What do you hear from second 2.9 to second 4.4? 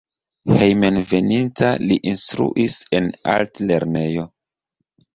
en Altlernejo.